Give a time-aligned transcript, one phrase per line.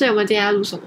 [0.00, 0.82] 所以我们今天要录什么？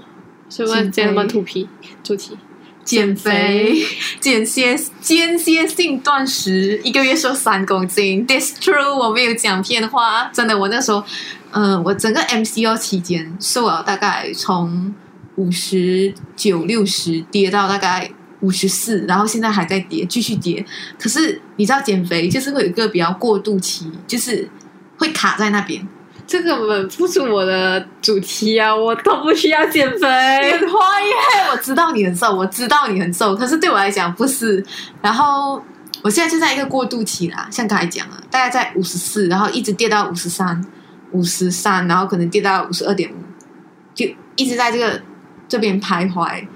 [0.50, 1.70] 所以我们今天我们土皮
[2.04, 2.36] 主题
[2.84, 3.76] 减肥，
[4.20, 8.26] 间歇间歇性断食，一个月瘦三公斤。
[8.26, 10.58] This true，我没有讲骗话，真的。
[10.58, 11.04] 我那时候，
[11.52, 14.96] 嗯、我整个 MCO 期间瘦了大概从
[15.36, 20.66] 五十九、六十跌到大概五十四，然后现在还在跌，继续跌。
[20.98, 24.50] 可是你知道减肥就是会有一个比较过渡期，就是
[24.98, 25.88] 会卡在那边。
[26.26, 30.08] 这个本不是我的主题啊，我都不需要减你肥。
[30.58, 31.14] 很坏耶！
[31.52, 34.66] 我知道你很瘦，我知道你很瘦，可是对我来讲不是。
[35.02, 35.62] 然后
[36.02, 40.64] 我现在就在一个过渡期啦，像刚才讲了，大概在五十四，然后一直跌到五十三、
[41.12, 43.16] 五十三，然后可能跌到五十二点五，
[43.94, 45.02] 就一直在这个
[45.48, 46.48] 这边徘徊。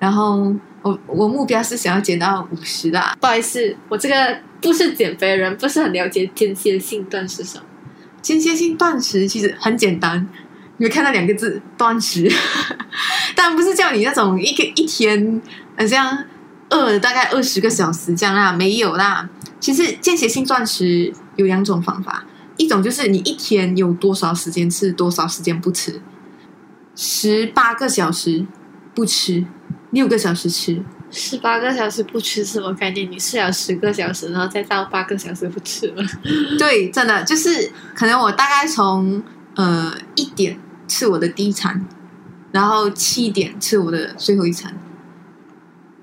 [0.00, 0.52] 然后
[0.82, 3.16] 我我目标是想要减到五十啦。
[3.20, 7.64] 不好意思，我这个不是减肥人，不是很了解间歇性断食什么。
[8.20, 10.28] 间歇性断食其实很简单，
[10.78, 12.30] 你会看到两个字“断食”，
[13.34, 15.40] 但不是叫你那种一个一天
[15.76, 16.24] 好像
[16.70, 19.28] 饿大概二十个小时这样啦，没有啦。
[19.60, 22.24] 其实间歇性断食有两种方法，
[22.56, 26.00] 一种就是你一天有多少时间吃，多少时间不吃，
[26.94, 28.46] 十八个小时
[28.94, 29.44] 不吃，
[29.90, 33.10] 六个小时吃，十八个小时不吃什么概念？
[33.10, 36.02] 你睡了十个小时，然后再到八个小时不吃吗？
[36.58, 39.22] 对，真的就是可能我大概从
[39.54, 41.86] 呃一点吃我的第一餐，
[42.52, 44.74] 然后七点吃我的最后一餐，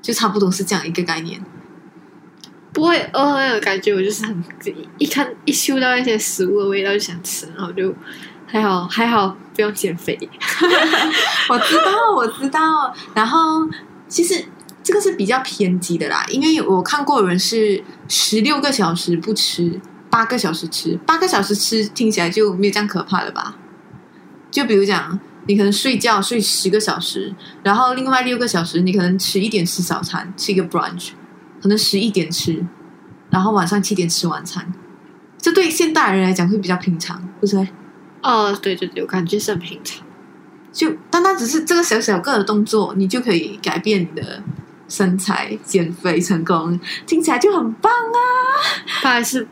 [0.01, 1.43] 就差不多是这样一个概念。
[2.73, 4.43] 不会饿那种感觉，我就是很
[4.97, 7.95] 一看一嗅到一些食物的味道就想吃，然后就
[8.45, 10.17] 还好还好不用减肥。
[11.47, 12.93] 我知道，我知道。
[13.13, 13.65] 然后
[14.09, 14.43] 其实
[14.85, 23.57] 这个是比较偏激的啦，因为我看过有人是十六个小时不吃，八个小时吃，八个小时吃听起来就没有这样可怕了吧？
[24.51, 31.09] 就比如讲，你可能睡觉睡十个小时，然后另外六个小时你可能吃一点吃早餐，吃一个 brunch，
[31.59, 32.63] 可能十一点吃，
[33.31, 34.71] 然后晚上七点吃晚餐。
[35.39, 37.57] 这对现代人来讲会比较平常，不是？
[38.21, 40.05] 哦，对对对，我感觉是很平常。
[40.71, 44.43] 就单单只是这个小小个的动作，你就可以改变你的
[44.87, 48.19] 身材、减肥成功，听起来就很棒啊！
[49.01, 49.47] 不好意思，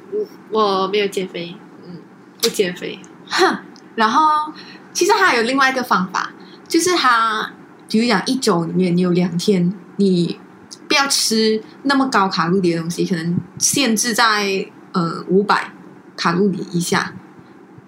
[0.52, 1.56] 我我没有减肥，
[1.86, 1.98] 嗯，
[2.42, 3.00] 不减肥。
[3.28, 3.58] 哼，
[3.96, 4.52] 然后
[4.92, 6.32] 其实还有另外一个方法，
[6.68, 7.52] 就是它，
[7.90, 10.40] 比如讲一周里面你有两天，你
[10.88, 15.72] 不要吃那么高卡路里的东西，可能限制在呃五百
[16.16, 17.14] 卡路里以下，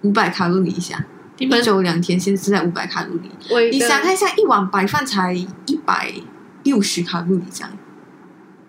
[0.02, 1.06] 五百卡路里以下，
[1.38, 3.30] 一周两天限制在五百卡路里。
[3.72, 6.12] 你想看一下，一碗白饭才一百
[6.66, 7.72] 六十卡路里这样，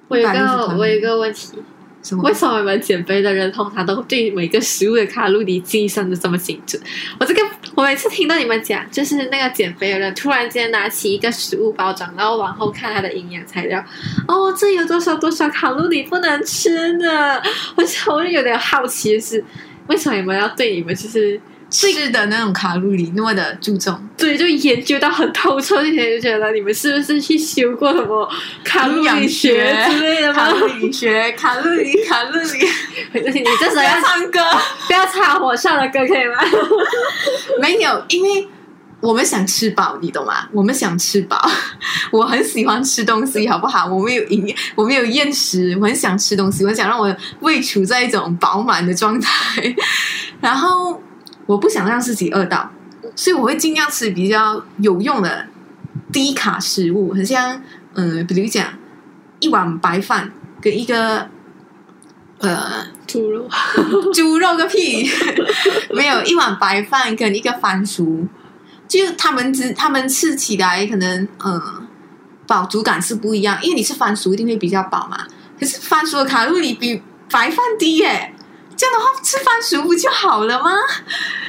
[0.07, 1.59] 我有一160卡路里个我有一个问题，
[2.03, 2.33] 什为？
[2.33, 6.81] 什么我们减肥的人通常都对每个食物的卡路里计算的这么精准？
[7.19, 7.43] 我这个
[7.75, 13.84] 我每次听到你们讲，就是那个减肥的人突然间拿起一个食物包装，然后往后看它的营养材料，
[14.28, 17.41] 哦，这有多少多少卡路里不能吃呢？
[17.75, 19.43] 我就我就有点好奇的是，
[19.89, 21.41] 为什么你们要对你们就是
[21.76, 23.98] 吃的那种卡路里那么的注重？
[24.16, 28.26] 对，就研究到很透彻一点，就觉得你们是不是去修过什么
[28.64, 30.50] 卡路里学之类的吗卡？
[30.53, 32.66] 路里学，卡路里，卡路里。
[33.12, 34.41] 你这时候要 要唱歌？
[34.86, 36.36] 不要唱我唱的歌可以吗？
[37.60, 38.48] 没有，因为
[39.00, 40.48] 我们想吃饱，你懂吗？
[40.53, 41.38] 我们想吃饱。
[42.10, 43.86] 我很喜欢吃东西，好不好？
[43.86, 49.76] 我没有营，我没有厌食，我很想吃东西，我想让我的胃处在一种饱满的状态，
[50.41, 51.03] 然后
[51.47, 52.71] 我不想让自己饿到，
[53.15, 55.47] 所以我会尽量吃比较有用的
[56.12, 57.62] 低卡食物，很像
[57.95, 58.67] 嗯、呃比如讲
[59.41, 61.29] 一碗白饭跟一个
[62.39, 63.49] 呃猪肉，
[64.12, 65.09] 猪肉个屁，
[65.95, 68.27] 没有一碗白饭跟一个番薯，
[68.89, 71.63] 就他们只他们吃起来可能呃
[72.47, 75.27] 饱足感是不一样，因为你吃番薯一定会比较饱嘛，
[75.59, 78.34] 可是番薯的卡路里比白饭低耶，
[78.76, 80.71] 这样的话吃番薯不就好了吗？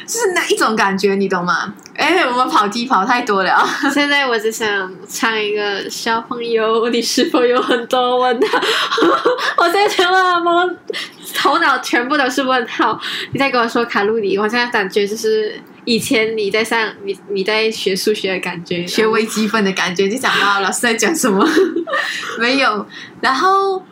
[0.05, 1.73] 就是那一种感觉，你懂吗？
[1.95, 8.59] 哎，我们跑题跑太多了， 现在我只想唱一个小朋友，你是否有很多问号？
[9.57, 10.13] 我现在全部
[10.49, 10.69] 我
[11.35, 12.97] 头脑全部都是问号。
[13.33, 21.45] 你在跟我说卡路里，我现在感觉就是以前你在上你你在学数学的感觉，学微积分的感觉，就想到老师在讲什么，
[22.39, 22.85] 没有。
[23.19, 23.83] 然后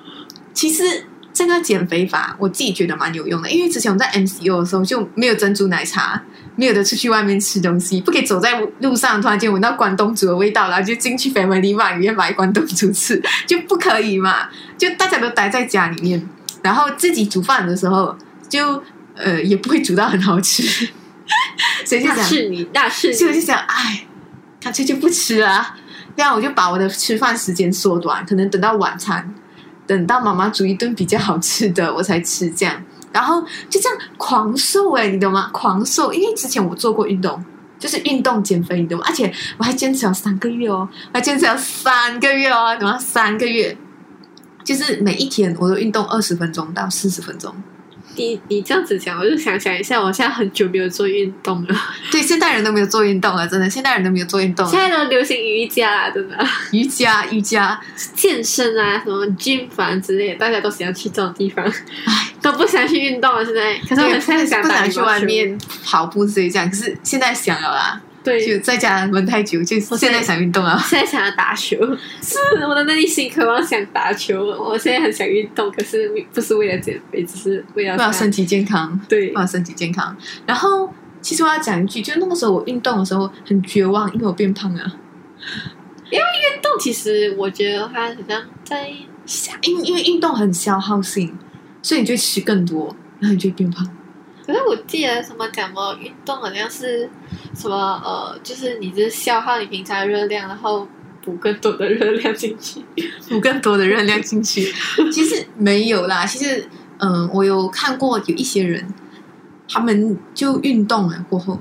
[0.54, 1.06] 其实
[1.36, 6.20] 这个减肥法我自己觉得蛮有用的，因为之前我在 MCO 的时候就没有珍珠奶茶，
[6.56, 14.48] 没有的出去外面吃东西，不可以走在路上突然间闻到关东煮的味道，然后就进去 Family Mart 里面买关东煮吃，就不可以嘛？
[14.78, 16.26] 就大家都待在家里面，
[16.64, 18.18] 然后自己煮饭的时候
[18.48, 18.82] 就
[19.16, 20.64] 呃也不会煮到很好吃，
[21.86, 24.08] 所以就想，是你，那是你所以我就想，哎，
[24.62, 25.76] 干脆就不吃啊。
[26.16, 29.36] 这样我就把我的吃饭时间缩短，可能等到晚餐，
[29.88, 32.84] 等到妈妈煮一顿比较好吃的我才吃这样。
[33.12, 35.50] 然后就这样狂瘦哎，你懂吗？
[35.54, 37.42] 狂瘦，因为之前我做过运动，
[37.80, 39.06] 就是运动减肥，你懂吗？
[39.08, 42.98] 而且我还坚持了三个月哦，还坚持了三个月哦，懂吗？
[42.98, 43.78] 三个月，
[44.66, 47.56] 就是每一天我都运动二十分钟到四十分钟。
[48.15, 51.75] 你你这样子讲，我就想想一下，我现在很久没有做运动了。
[52.12, 54.71] 对，现代人都没有做运动了，真的，现代人都没有做运动了。
[54.71, 56.38] 现在都流行瑜伽啦，真的，
[56.71, 57.79] 瑜伽，瑜伽，
[58.15, 63.44] 健身啊，什么 gym 房之类的，大家都想要去这种地方，唉，都不想去运动了。
[63.45, 70.77] 现在，可是我们现在想不想去外面跑步之类这样，可是现在想了啦，对，就在家闷太久，就现在想运动啊。
[70.89, 71.77] 现在想要打球，
[72.22, 72.38] 是
[72.68, 74.44] 我的内心渴望想打球。
[74.44, 80.18] 我现在很想运动，可是不是为了减肥，只是为了为了身体健康，对为了身体健康。
[80.48, 80.92] 然后，
[81.22, 84.92] 其实我要讲一句，就那个时候我运动的时候很绝望，因为我变胖了。
[86.12, 86.72] 运动。
[86.80, 88.89] 其实我觉得它好像在
[89.62, 91.38] 因因为运动很消耗性，
[91.81, 93.88] 所以你就吃更多，然后你就会变胖。
[94.45, 97.09] 可是我记得什么讲什么运动好像是
[97.56, 100.88] 什么呃，就是你是消耗你平常的热量，然后
[101.24, 102.83] 补更多的热量进去。
[103.27, 104.71] 补更多的热量进去。
[105.12, 106.68] 其实没有啦，其实
[107.00, 108.88] 嗯，我有看过有一些人，
[109.68, 111.59] 他们就运动了过后，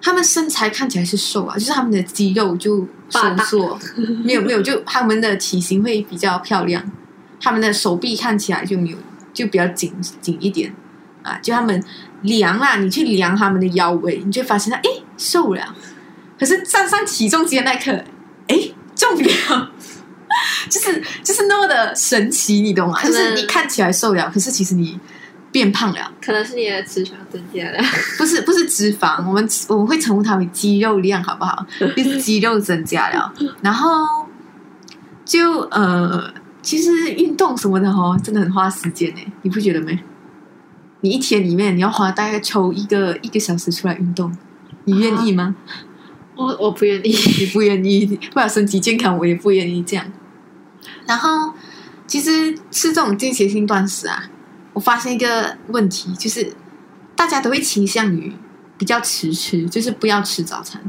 [0.00, 3.78] 他们身材看起来是瘦啊，就是他们的肌肉就收缩，
[4.24, 6.82] 没有没有，就他们的体型会比较漂亮，
[7.38, 8.96] 他们的手臂看起来就没有
[9.34, 10.74] 就比较紧紧一点
[11.22, 11.82] 啊，就他们
[12.22, 15.74] 量啦，你去量他们的腰围，你就会发现他诶瘦了，
[16.38, 17.92] 可是站上体重机的那一刻，
[18.48, 18.56] 哎
[18.94, 19.70] 重了。
[20.70, 23.02] 就是就是那么的神奇，你懂吗？
[23.04, 24.98] 就是你看起来瘦了，可是其实你
[25.50, 27.78] 变胖了，可能是你的脂肪增加了，
[28.16, 31.66] 不是不是脂肪，我们我们会称呼它为肌肉量，好不好？
[31.78, 33.30] 就是肌肉增加了，
[33.60, 34.26] 然后
[35.26, 36.32] 就呃，
[36.62, 39.98] 其实运动什么的哦，真的很花时间呢，你不觉得没？
[41.02, 44.36] 你一天里面你要花大概抽一个一个小时出来运动，
[44.84, 45.54] 你愿意吗？
[46.34, 47.10] 我我不愿意。
[47.38, 50.06] 你不愿意，为了身体健康，我也不愿意这样。
[51.06, 51.52] 然后，
[52.06, 54.30] 其实吃这种间歇性断食啊，
[54.72, 56.54] 我发现一个问题，就是
[57.14, 58.32] 大家都会倾向于
[58.78, 60.80] 比较迟吃，就是不要吃早餐。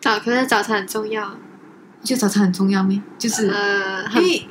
[0.00, 1.36] 早可是早餐很重要，
[2.02, 3.02] 就早餐很重要咩？
[3.18, 4.46] 就是、呃，因为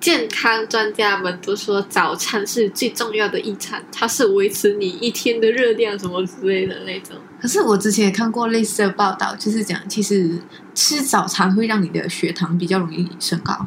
[0.00, 7.14] 健康专家们都说早餐是最重要的一餐，它是维持你一天的热量什么之类的那种。
[7.38, 10.40] 可是我之前也看过类似的报道，就是讲其实
[10.74, 13.66] 吃早餐会让你的血糖比较容易升高，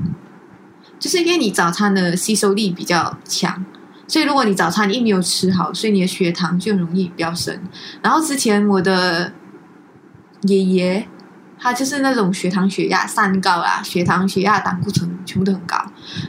[1.00, 3.64] 就是因为你早餐的吸收力比较强，
[4.08, 7.60] 所以如果你早餐一没有吃好，所以你的血糖就容易飙升。
[8.02, 9.34] 然后之前我的
[10.44, 11.08] 爷爷，
[11.64, 15.78] 他就是那种血糖、血压三高啊，血糖、血压、胆固醇全部都很高，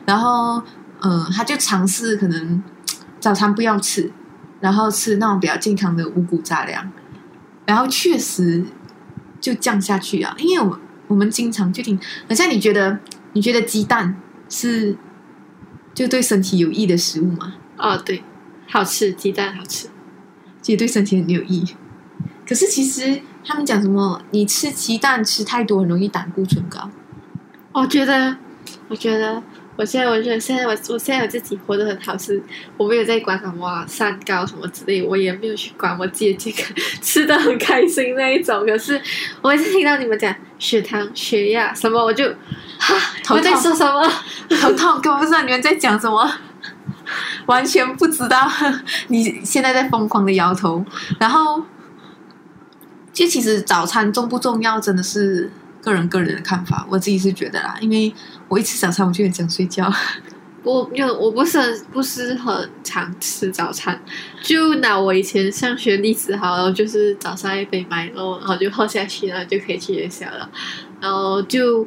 [0.06, 0.62] 然后
[1.00, 2.62] 嗯，他就尝试可能
[3.18, 4.12] 早餐不要吃，
[4.60, 6.88] 然后吃那种比较健康的五谷杂粮。
[7.66, 8.64] 然后确实
[9.40, 10.78] 就降下去啊，因为我们
[11.08, 11.98] 我们经常就听，
[12.28, 12.96] 好像你觉得
[13.32, 14.14] 你觉得鸡蛋
[14.48, 14.96] 是
[15.92, 17.54] 就对身体有益的食物吗？
[17.76, 18.22] 哦，对，
[18.68, 19.88] 好吃，鸡蛋好吃。
[20.62, 21.64] 其实对身体很有益。
[22.46, 26.90] 可是其实他们讲什么，你吃鸡蛋吃太多很容易胆固醇高。
[27.72, 28.36] 我觉得，
[28.88, 29.42] 我觉得，
[29.76, 32.42] 我现在我觉得现在我我现在我自己活得很好，是
[32.76, 38.64] 我没有在管什么三高什么之类，我也没有去管我自己的健康，吃的很开心那一种。
[38.64, 39.00] 可是
[39.42, 42.28] 我每次听到你们讲血糖、血压什么，我就
[42.78, 42.94] 哈，
[43.30, 44.08] 我在说什么？
[44.60, 46.32] 头痛，根本不知道你们在讲什么，
[47.46, 48.48] 完全不知道。
[49.08, 50.84] 你现在在疯狂的摇头，
[51.18, 51.60] 然后，
[53.14, 56.86] 就其实早餐重不重要，真的是个人个人的看法。
[56.90, 58.12] 我自己是觉得啦，因为
[58.48, 59.90] 我一吃早餐我就很想睡觉。
[60.64, 64.00] 我因为我不是很不是很常吃早餐，
[64.42, 70.50] 就拿我以前上学例子好了，就是早上一杯麦乐，然后就喝下去，然后就可以去学校了，
[71.02, 71.86] 然后就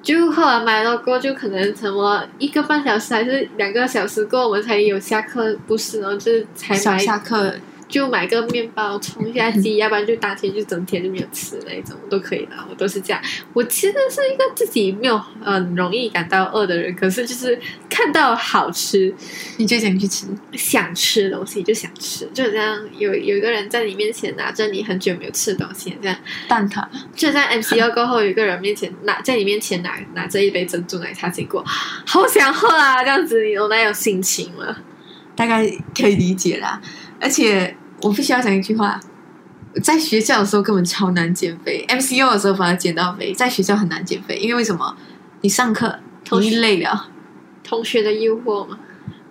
[0.00, 7.52] 就喝完麦乐过后，就可能什么一个半小时还是两个小时过，我们才有下课，不是，然后就是才下课
[7.88, 13.22] 就买个面包充一下饥，要不然就当天就整天就没有吃那一种，都可以的，我都是这样。
[13.52, 19.14] 我其实是一个自己没有很容易感到饿的人，可是就是看到好吃、
[19.58, 20.26] 你就想去吃。
[20.52, 26.16] 想吃的东西就想吃，就这样有有一个人在你面前拿着你很久没有吃的东西，这样
[26.48, 34.76] 蛋挞，就在 MCO 过后，有一个人面前拿在你面前拿拿着一杯珍珠奶茶，结果好想喝啊，这样子你有那有心情了？
[35.36, 36.80] 大概可以理解啦。
[37.24, 39.00] 而且我必须要讲一句话：
[39.82, 44.94] 在学校的时候根本超难减肥，MCU 的时候反而减到肥，在学校很难减肥，因为为什么？
[45.40, 47.08] 你上课同学你累了，
[47.62, 48.78] 同学的诱惑嘛，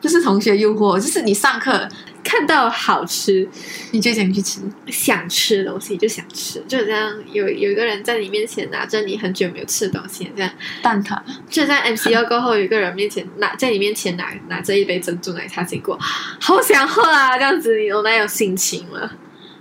[0.02, 1.88] 不是同学诱惑，就是你上课
[2.34, 3.48] 看到好吃
[3.92, 11.22] 你就想去吃，想吃的东西就想吃，就这样有有一个人在你面前拿着你很久没有吃的东西，这样蛋挞。
[11.48, 17.38] 就在 MCU 过后，有一个人面前拿 在你面前拿拿着一杯珍珠奶茶经过，好想喝啊！
[17.38, 19.12] 这样子你有那有心情了。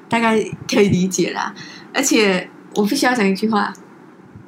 [0.08, 1.54] 大概可以理解啦。
[1.92, 3.70] 而且我必须要讲一句话，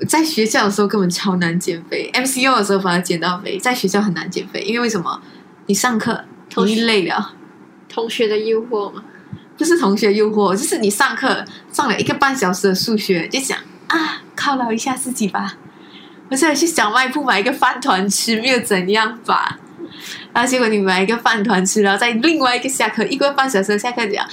[0.09, 5.21] 在学校的时候根本超难减肥，MCU 的时候反而减到肥，在学校很难减肥，因为为什么？
[5.67, 7.35] 你上课同学你累了，
[7.95, 9.05] 同学的诱惑嘛，
[9.57, 15.55] 不是同学诱惑，就是你上课上了一个半小时的数学，就想啊犒劳一下自己吧，
[16.29, 19.61] 我现在去小卖部买一个饭团吃，没有怎样吧。
[20.33, 24.27] 然后结果你买一个饭团吃，然后在另外一个下课一个半小时的下课讲，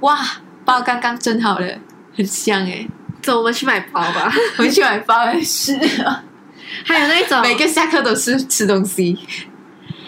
[0.00, 0.18] 哇，
[0.66, 1.78] 包刚刚蒸好了，
[2.14, 2.86] 很香诶，
[3.22, 4.30] 走，我们去买包吧。
[4.58, 5.74] 回去买包来吃。
[6.84, 9.18] 还有那种每个下课都是吃东西，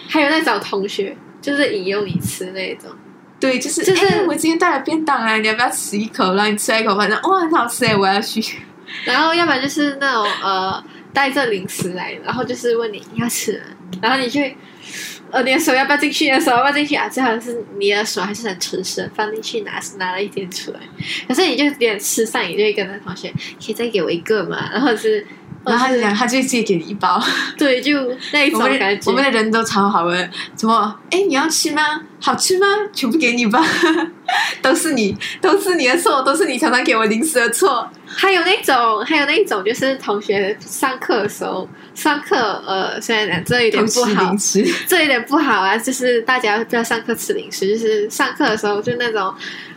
[0.07, 2.89] 还有那种同学，就是引诱你吃那种。
[3.39, 6.33] 对，就是就是哎我今天带了便当啊，你要不要吃一口？
[6.33, 8.57] 然后你吃了一口，反正哇很好吃哎，我要去。
[9.05, 13.65] 然后要不然就是那种呃带着零食来，然后就是问你你要吃吗，
[14.01, 14.57] 然后你去
[15.31, 17.07] 呃你的手要不要进去，你的手要不要进去啊？
[17.07, 20.79] 最好是你的手还是很诚实，放进去拿拿了一点出来，
[21.27, 25.25] 可是你就有点吃上瘾，就会跟那同学可以再给我一个嘛，然后是
[25.65, 27.19] 然后他就讲，他就借给你一包。
[27.19, 27.93] 是 对，就
[28.33, 29.09] 那一种感觉。
[29.09, 30.99] 我们的人都超好的，怎么？
[31.11, 32.01] 哎，你要吃吗？
[32.21, 32.67] 好吃吗？
[32.93, 33.63] 全部给你吧，
[34.61, 37.87] 都是你，都是你的错，都是你常常给我零食的错。
[38.05, 44.35] 还有那种，还有那种，就是同学上课的时候，上课呃，虽然讲这有点不好
[44.87, 49.68] 这有点不好啊，就是大家不要上课吃零食，就是上课的时候就那种，就是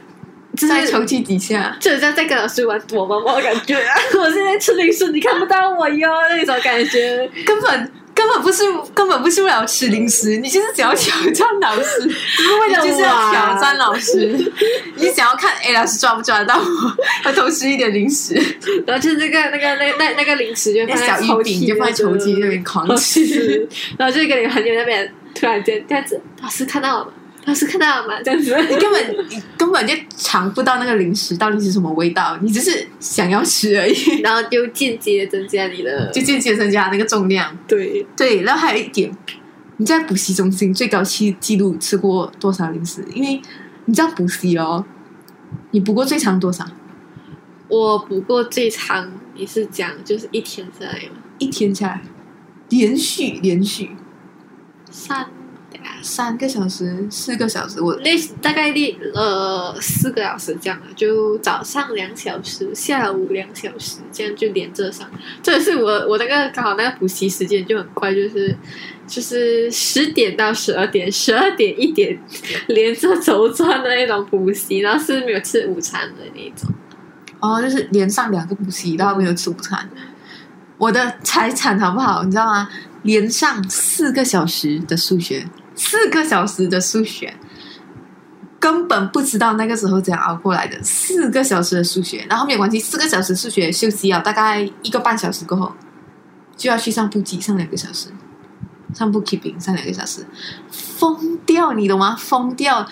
[0.56, 1.76] 在抽屉底下。
[1.80, 3.94] 就像在跟老师玩躲猫猫的感觉啊！
[4.18, 7.30] 我现在吃零食，你看不到我哟，那种感觉。
[7.44, 8.62] 根本根本不是
[8.94, 12.02] 根本不是为了吃零食，你就是想要挑战老师，
[12.36, 14.52] 只是为了你就是要挑战老师，
[14.96, 18.34] 你想要看哎老师抓不抓得到我，要偷吃一点零食，
[18.86, 23.68] 然后就是那个那个那那那个零食就放在小抽屉就放在抽屉那边狂吃吃，，
[23.98, 27.12] 然后就跟你朋友那边突然间这样子，老师看到了吗？
[27.44, 28.22] 老师看到了吗？
[28.22, 37.56] 这样子，你根本你根本就尝不到那个零食到底是什么味道，你只是想要吃而已，然后就间接增加你的 就间接增加那个重量。
[37.66, 39.10] 对对，然后还有一点，
[39.78, 43.04] 你在补习中心最高期记录吃过多少零食？
[43.12, 43.42] 因为
[43.86, 44.84] 你知道补习哦，
[45.72, 46.64] 你补过最长多少？
[47.68, 51.16] 我补过最长，你是讲就是一天下来吗？
[51.38, 52.02] 一天下来，
[52.68, 53.90] 连续连续
[54.90, 55.26] 三
[56.02, 58.10] 三个小时、四个小时，我那
[58.40, 65.08] 大概列呃四个小时这样的，就早上两小时，下午两小时，这样就连着上。
[65.42, 68.56] 这也是我我那个刚好那个补习时间就很快，就是
[69.06, 72.18] 就是十点到十二点，十二点一点
[72.68, 76.74] 连着轴转的那种补习，然后是没有吃午餐的那种。
[77.40, 79.88] 哦，就是连上两个补习，然后没有吃午餐。
[80.78, 82.24] 我的财产好不好？
[82.24, 82.68] 你知道吗？
[83.02, 87.34] 连上四个小时的数学，四个小时的数学，
[88.58, 90.80] 根本不知道那个时候怎样熬过来的。
[90.82, 95.72] 四个小时的数学，然后没有关系，四个小时数学休息啊，大概一个半小时过后，
[96.56, 98.08] 就要去上补给，上两个小时，
[98.94, 100.26] 上 bookkeeping 上两个小时，
[100.70, 102.16] 疯掉，你懂吗？
[102.16, 102.86] 疯掉。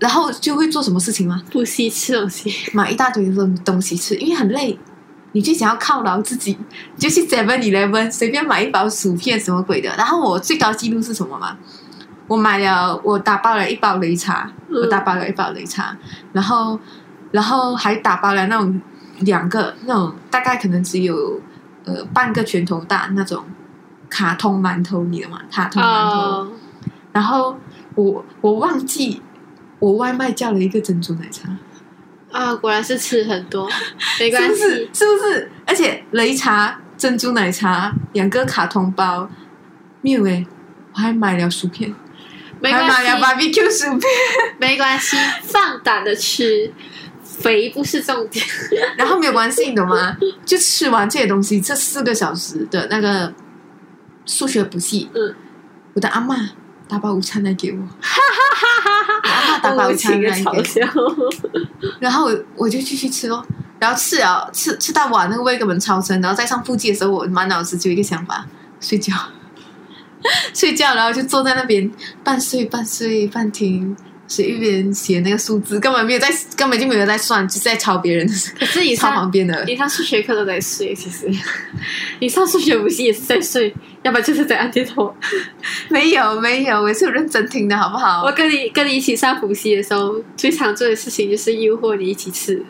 [0.00, 1.40] 然后就会做什么事情吗？
[1.50, 4.78] 补习吃东西，买一大堆的东西吃，因为很累，
[5.32, 6.58] 你就想要犒劳自己，
[6.96, 9.94] 你就去 Seven Eleven 随便买一包薯片什么鬼的。
[9.96, 11.56] 然后我最高记录是什么吗？
[12.26, 15.96] 我买了，我打包了一包擂茶，嗯我打包了一包擂茶，
[16.32, 16.78] 然后
[17.32, 18.80] 然后还打包了那种
[19.20, 21.40] 两个那种大概可能只有
[21.84, 23.44] 呃半个拳头大那种
[24.08, 25.40] 卡通馒头，你的嘛？
[25.50, 26.18] 卡通馒头。
[26.18, 26.52] 哦，
[27.12, 27.56] 然后
[27.94, 29.20] 我我忘记
[29.78, 31.48] 我外卖叫了一个珍珠奶茶。
[32.32, 33.68] 啊，果然是吃很多，
[34.18, 35.50] 没关是不是系？，是不是？
[35.66, 39.28] 而且擂茶、珍珠奶茶两个卡通包，
[40.00, 40.44] 没有诶，
[40.94, 41.94] 我还买了薯片，
[42.64, 44.10] 没关系，barbecue 薯片，
[44.58, 46.72] 没关系，放胆的吃，
[47.22, 48.42] 肥不是重点。
[48.96, 50.16] 然后没有关系，你懂吗？
[50.46, 53.32] 就吃完这些东西，这四个小时的那个
[54.24, 55.34] 数学补习，嗯，
[55.92, 56.36] 我的阿嬷
[56.88, 61.30] 打包午餐来给我，我阿嬷打包午餐来给我。
[62.00, 63.44] 然后我我就继续吃咯。
[63.78, 68.46] 然后吃啊吃吃到晚，那个胃根本超撑，然后再上腹肌的时候，我满脑子就一个想法：
[68.80, 69.12] 睡觉，
[70.54, 71.90] 睡觉，然后就坐在那边
[72.22, 79.62] 半睡半睡半听所以一边写那个数字，根本没有在，根本就没有在算，就是在抄别人的，可是你抄上旁边的。
[79.66, 81.30] 你上数学课都在睡，其实
[82.20, 85.14] 你上数学补习也是在睡，要不然就是在按电头。
[85.90, 88.32] 没有没有，我是有认真听的，好不好我？
[88.32, 92.64] 跟你跟你一起上补习的时候，最常做的事情就是诱惑你一起吃，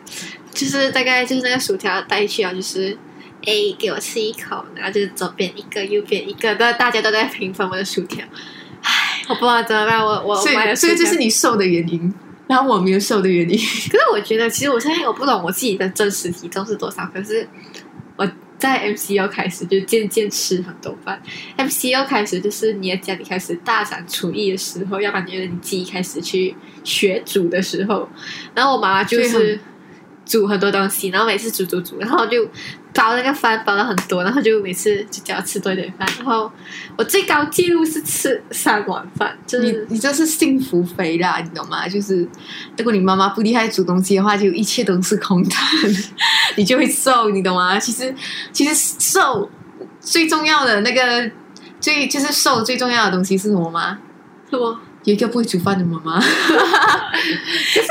[0.52, 2.98] 就是大概就是那个薯条带去啊，就是
[3.46, 8.24] A 给我吃一口，然后就是左边一个，右边一个，但大家都在平分我的薯条。
[8.82, 12.12] 唉，我不知道怎么办，我我所以所以这是你瘦的原因，
[12.46, 13.56] 然后我没有瘦的原因。
[13.56, 17.48] 可是我觉得，其实我现在我不懂我自己的真实体重是多少，可是
[18.16, 21.20] 我在 MCO 开始就渐渐吃很多饭。
[21.56, 28.08] MCO 开始就是你的家里开始大展厨艺的时候，要不然就是你自己开始去学煮的时候。
[28.54, 29.60] 然后我妈妈就是很
[30.24, 32.44] 煮很多东西，然后每次煮煮煮，然后就
[32.94, 36.08] 煲那个饭煲了很多，然后就每次就叫我吃多一点饭。
[36.16, 36.50] 然后
[36.96, 41.86] 我最高纪录是吃三碗饭，就你是你这是幸福肥啦，你懂吗？
[41.88, 42.26] 就是
[42.76, 45.68] 如果你妈妈不厉害煮东西的话，就一切都是空谈，
[46.56, 47.78] 你就会瘦，你懂吗？
[47.78, 48.14] 其实
[48.52, 49.50] 其实瘦
[50.00, 51.30] 最重要的那个
[51.80, 53.98] 最就是瘦最重要的东西是什么吗？
[54.50, 54.80] 什么？
[55.04, 56.18] 有一个不会煮饭的妈妈，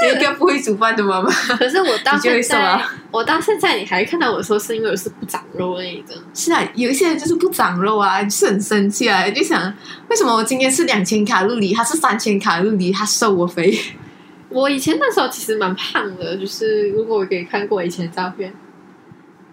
[0.07, 1.29] 有一个不会煮饭的妈妈。
[1.31, 6.15] 可是我到现在，我到现在你还看到我说是因为我是不长肉那一个。
[6.33, 9.71] 是啊，有一些人就是不长肉啊，你是很生气啊，就想
[10.09, 13.77] 为什么我今天是两千卡路里，他是三千卡路里，他瘦我肥。
[14.49, 18.51] 我以前那时候其实蛮胖的，就是如果我给你看过以前的照片，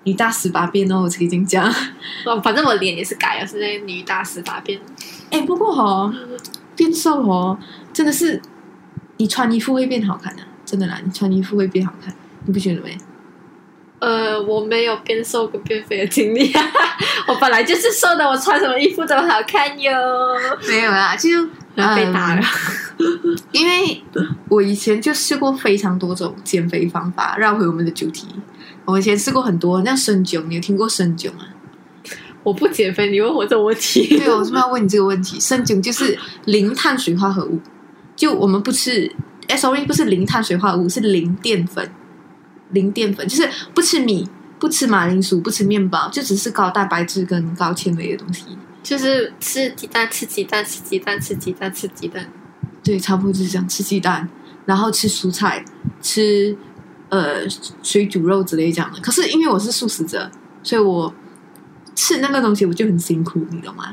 [0.04, 1.70] 女大十八变哦，我曾经讲。
[2.24, 4.80] 哦，反正我脸也是改了，是那女大十八变。
[5.30, 6.12] 哎，不过哦，
[6.80, 7.58] 变瘦哦，
[7.92, 8.40] 真的是
[9.18, 12.14] 你穿衣服会变好看的、真的啦，你穿衣服会变好看，
[12.46, 12.96] 你不觉得没？
[13.98, 16.50] 呃，我没有变瘦跟变肥的经历，
[17.28, 19.92] 我本来就是瘦的，我穿什么衣服都好看哟。
[20.66, 21.28] 没有啦，就
[21.76, 22.42] 被打了，
[23.52, 24.02] 因为
[24.48, 27.36] 我以前就试过非常多种减肥方法。
[27.36, 28.26] 绕回我们的主题，
[28.86, 31.40] 我以前试过很多，像生灸，你有听过生灸吗？
[32.42, 35.38] 我不减肥，你问我这个问题， 对，我为什么要问你这个问题？
[35.38, 37.60] 生灸就是零碳水化合物，
[38.16, 39.10] 就我们不吃，
[39.48, 41.90] 哎，sorry，不是零碳水化合物，是零淀粉，
[42.70, 44.26] 零淀粉就是不吃米，
[44.58, 48.44] 不吃马铃薯，不吃面包，就只是高蛋白质跟高纤维的东西。
[48.82, 52.26] 就是吃鸡蛋，吃鸡蛋，吃鸡蛋，吃鸡蛋，吃鸡蛋。
[52.82, 54.26] 对，差不多就是这样，吃鸡蛋，
[54.64, 55.62] 然后吃蔬菜，
[56.00, 56.56] 吃
[57.10, 57.46] 呃
[57.82, 58.98] 水煮肉之类这样的。
[59.00, 60.30] 可是因为我是素食者，
[60.62, 61.12] 所以我
[62.00, 63.92] 吃那个东西我就很辛苦，你懂吗？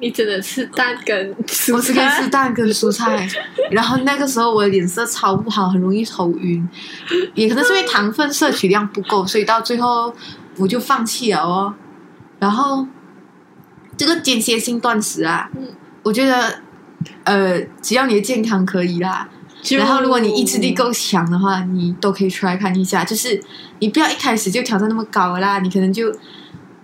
[0.00, 3.28] 你只能吃蛋跟蔬我只可以菜吃蛋跟蔬菜，
[3.70, 6.68] 然后那个时候我的脸色超不好，很容易头晕，
[7.34, 10.12] 也可能是因为糖分摄取量不够，所以到最后
[10.56, 11.74] 我就放弃了哦。
[12.38, 12.86] 然后
[13.96, 15.66] 这个间歇性断食啊，嗯
[16.04, 16.60] 我觉得
[17.24, 19.28] 呃，只要你的健康可以啦，
[19.70, 23.04] 然后如果你意志力够强的话，你都可以 try 看一下。
[23.04, 23.40] 就是
[23.80, 26.16] 你不要一开始就挑战那么高啦，你可能就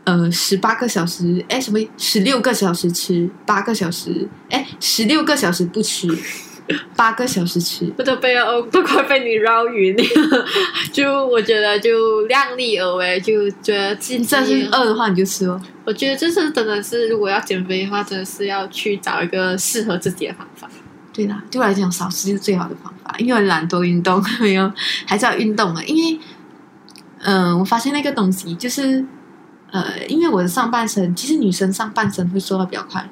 [0.04, 6.08] 呃十八个小时，哎什么十六个小时吃，八个小时，哎十六个小时不吃，
[6.96, 7.92] 八个小时吃。
[7.98, 10.04] 我都被哦，都快被你绕晕了。
[10.92, 15.60] 就我觉得就量力而为，就觉得自己这是饿的话你就吃哦。
[15.84, 20.68] 我觉得这是真的是，如果要减肥的话，真的是要去找一个适合自己的方法。
[21.12, 24.72] 对啦，对我来讲少吃是最好的方法，因为我懒惰运动， 没有
[25.06, 25.82] 还是要运动啊。
[25.84, 26.18] 因为
[27.26, 29.02] 嗯、我发现那个东西就是
[29.74, 33.10] 呃，因为我的上半身，其实女生上半身会瘦的比较快，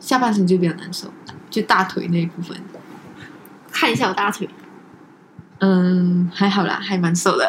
[0.00, 1.06] 下半身就比较难受，
[1.50, 2.56] 就大腿那一部分。
[3.70, 4.48] 看一下我大腿，
[5.60, 7.46] 嗯，还好啦，还蛮瘦的。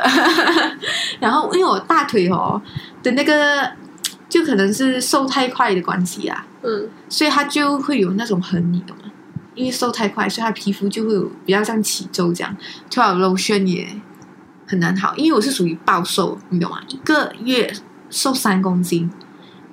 [1.22, 2.62] 然后因为我大腿哦
[3.02, 3.72] 的那个，
[4.28, 9.04] 就可能是瘦太快的关系啊，嗯，所以它就会有那种痕，你懂吗？
[9.56, 12.54] 因为瘦太快，所以它皮肤就会有比较像起皱这样，
[12.92, 13.88] 涂了 lotion 也
[14.68, 15.16] 很难好。
[15.16, 16.82] 因为我是属于暴瘦，你懂吗？
[16.90, 17.72] 一个月
[18.14, 19.10] 瘦三公斤，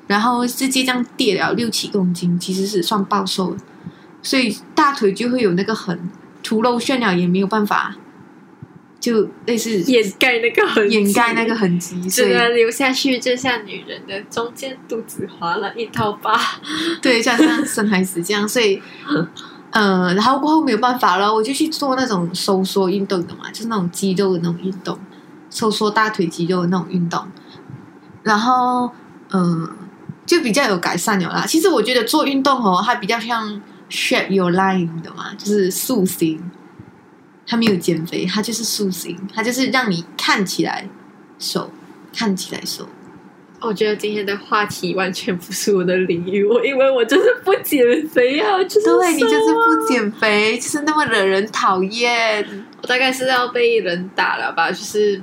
[0.06, 3.58] 然后直接这样跌了六七公斤，其实是算暴瘦的。
[4.22, 6.10] 所以大腿就会有那个痕，
[6.42, 7.94] 涂 lotion 了也没有办法，
[8.98, 16.38] 就类似掩盖那个痕，掩盖那个痕迹，所以只能留下去，就像女人的中间肚子划了一道疤。
[17.02, 18.80] 对，就像生孩子这样，所以，
[19.70, 24.98] 呃，然后过后没有办法了，我就去做那种收缩运动的嘛，就是那种肌肉的那种运动，
[25.48, 27.24] 收缩大腿肌肉的那种运动，
[28.22, 28.90] 然后，
[29.32, 29.68] 嗯、
[30.26, 31.44] 就比较有改善了啦。
[31.46, 35.32] 其实我觉得做运动哦，它比较像 shape your line 你懂吗？
[35.38, 36.40] 就是塑形，
[37.46, 40.88] 它没有减肥，它就是塑形，它就是让你看起来
[41.38, 41.70] 瘦，
[42.14, 42.88] 看起来瘦。
[43.62, 47.78] 我觉得今天的话题完全不是我的领域，我因为我就是不减
[48.08, 52.64] 肥啊，就是对你就是不减肥，就是那么惹人讨厌。
[52.80, 55.20] 我大概是要被人打了吧，就是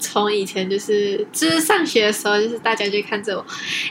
[0.00, 3.44] 从以前就是就是上学的时候，就是大家就看着我，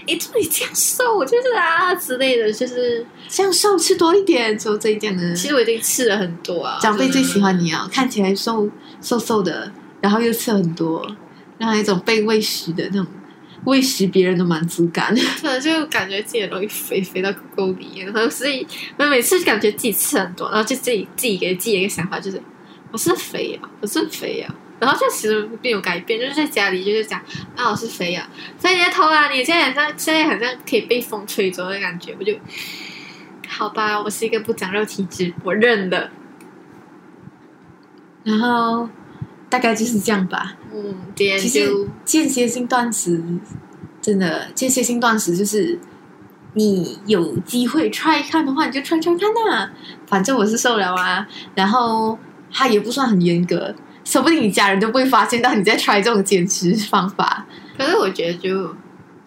[0.06, 1.16] 诶，怎么你这样瘦？
[1.18, 5.34] 我就是啊之类的，就是这样瘦吃多一点，就这一点呢。
[5.36, 6.80] 其实我已经吃了很多啊。
[6.82, 8.70] 长辈最喜欢你，啊，看起来瘦
[9.02, 11.06] 瘦瘦的，然后又吃很多，
[11.58, 13.08] 然后有一种被喂食的那种
[13.66, 15.16] 喂食别人的满足感。
[15.16, 18.66] 真的就感觉自己很容易肥，肥到沟沟里，然后所以
[18.98, 22.42] 我每次感觉自己吃很多，然后就自己自己给自己一个想法，就是
[22.92, 24.56] 我是肥啊，我是肥啊。
[24.80, 27.20] 然后就其实并没有改变，就是在家里就是讲
[27.56, 32.34] 啊我是肥啊，所以你的头啊，你现在很像现在很像可以被风吹走的感觉，我就
[33.48, 36.12] 好吧，我是一个不长肉体质，我认了。
[38.24, 38.88] 然后
[39.50, 40.58] 大概就是这样吧。
[40.74, 43.24] 嗯，间歇性断食
[44.02, 45.80] 真的间歇性断食就是
[46.54, 49.72] 你有机会 try 看的话，你就 try try 看呐、
[50.06, 52.20] 反正我是瘦了啊，然后
[52.52, 53.74] 它也不算很严格，
[54.08, 57.46] 说不定你家人都不会发现到你在 try 这种减脂方法，
[57.78, 58.74] 可是我觉得就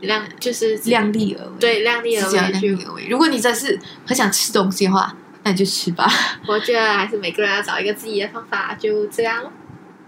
[0.00, 1.52] 量就是量力而为。
[1.60, 3.06] 对量力而为就量力而为。
[3.06, 6.10] 如果你真是很想吃东西的话，那你就吃吧。
[6.48, 9.52] 我觉得还是每个人要找一个自己的方法，就这样咯，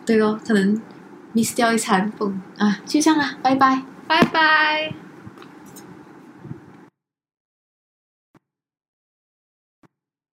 [0.06, 0.80] 对咯，可能
[1.34, 3.82] miss 掉一餐，不啊，就这样啦，拜拜。
[4.08, 5.01] 拜拜。